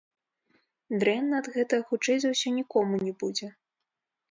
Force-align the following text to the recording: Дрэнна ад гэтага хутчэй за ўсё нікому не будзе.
Дрэнна 1.03 1.35
ад 1.41 1.47
гэтага 1.57 1.87
хутчэй 1.91 2.17
за 2.25 2.33
ўсё 2.33 2.55
нікому 2.59 2.93
не 3.05 3.13
будзе. 3.23 3.47